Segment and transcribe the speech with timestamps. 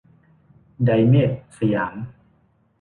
[0.85, 1.95] ไดเมท สยาม